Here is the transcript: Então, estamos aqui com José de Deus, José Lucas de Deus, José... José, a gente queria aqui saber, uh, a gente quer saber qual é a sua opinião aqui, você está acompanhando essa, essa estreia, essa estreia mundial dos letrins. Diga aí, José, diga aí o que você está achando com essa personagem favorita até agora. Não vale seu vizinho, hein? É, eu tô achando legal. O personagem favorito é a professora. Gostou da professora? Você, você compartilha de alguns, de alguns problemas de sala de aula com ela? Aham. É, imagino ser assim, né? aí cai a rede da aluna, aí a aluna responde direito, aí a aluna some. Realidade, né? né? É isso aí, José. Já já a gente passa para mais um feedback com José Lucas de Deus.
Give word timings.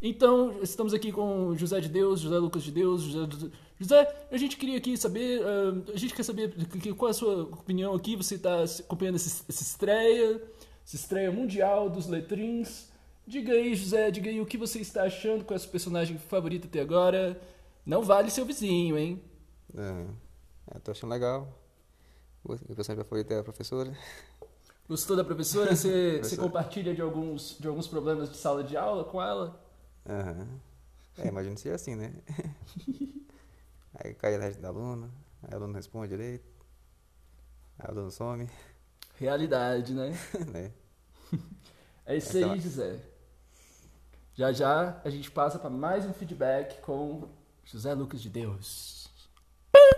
Então, 0.00 0.62
estamos 0.62 0.94
aqui 0.94 1.10
com 1.10 1.56
José 1.56 1.80
de 1.80 1.88
Deus, 1.88 2.20
José 2.20 2.38
Lucas 2.38 2.62
de 2.62 2.70
Deus, 2.70 3.02
José... 3.02 3.50
José, 3.80 4.26
a 4.30 4.36
gente 4.36 4.56
queria 4.56 4.78
aqui 4.78 4.96
saber, 4.96 5.40
uh, 5.40 5.92
a 5.92 5.96
gente 5.96 6.14
quer 6.14 6.22
saber 6.22 6.52
qual 6.96 7.08
é 7.08 7.10
a 7.10 7.14
sua 7.14 7.42
opinião 7.42 7.94
aqui, 7.94 8.16
você 8.16 8.36
está 8.36 8.62
acompanhando 8.80 9.16
essa, 9.16 9.44
essa 9.48 9.62
estreia, 9.62 10.42
essa 10.84 10.96
estreia 10.96 11.30
mundial 11.30 11.90
dos 11.90 12.06
letrins. 12.06 12.88
Diga 13.26 13.52
aí, 13.52 13.74
José, 13.74 14.10
diga 14.10 14.30
aí 14.30 14.40
o 14.40 14.46
que 14.46 14.56
você 14.56 14.80
está 14.80 15.02
achando 15.02 15.44
com 15.44 15.52
essa 15.52 15.66
personagem 15.66 16.16
favorita 16.16 16.66
até 16.66 16.80
agora. 16.80 17.40
Não 17.84 18.02
vale 18.02 18.30
seu 18.30 18.44
vizinho, 18.44 18.96
hein? 18.96 19.20
É, 19.76 20.06
eu 20.74 20.80
tô 20.80 20.92
achando 20.92 21.10
legal. 21.10 21.48
O 22.44 22.56
personagem 22.74 23.04
favorito 23.04 23.32
é 23.32 23.40
a 23.40 23.44
professora. 23.44 23.96
Gostou 24.88 25.16
da 25.16 25.24
professora? 25.24 25.74
Você, 25.74 26.18
você 26.22 26.36
compartilha 26.36 26.94
de 26.94 27.02
alguns, 27.02 27.56
de 27.58 27.66
alguns 27.66 27.86
problemas 27.86 28.30
de 28.30 28.36
sala 28.36 28.64
de 28.64 28.76
aula 28.76 29.04
com 29.04 29.22
ela? 29.22 29.67
Aham. 30.08 30.60
É, 31.18 31.28
imagino 31.28 31.58
ser 31.58 31.74
assim, 31.74 31.94
né? 31.94 32.12
aí 33.94 34.14
cai 34.14 34.36
a 34.36 34.40
rede 34.40 34.58
da 34.58 34.68
aluna, 34.68 35.10
aí 35.42 35.50
a 35.52 35.56
aluna 35.56 35.76
responde 35.76 36.08
direito, 36.08 36.46
aí 37.78 37.86
a 37.86 37.90
aluna 37.90 38.10
some. 38.10 38.48
Realidade, 39.18 39.92
né? 39.92 40.12
né? 40.50 40.72
É 42.06 42.16
isso 42.16 42.38
aí, 42.38 42.58
José. 42.58 43.00
Já 44.34 44.52
já 44.52 45.00
a 45.04 45.10
gente 45.10 45.30
passa 45.30 45.58
para 45.58 45.68
mais 45.68 46.06
um 46.06 46.12
feedback 46.12 46.80
com 46.80 47.28
José 47.64 47.92
Lucas 47.92 48.22
de 48.22 48.30
Deus. 48.30 49.07